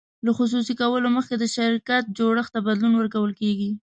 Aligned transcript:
له 0.25 0.31
خصوصي 0.37 0.73
کولو 0.81 1.07
مخکې 1.17 1.35
د 1.39 1.45
شرکت 1.55 2.03
جوړښت 2.17 2.51
ته 2.55 2.59
بدلون 2.67 2.93
ورکول 2.95 3.31
کیږي. 3.41 3.71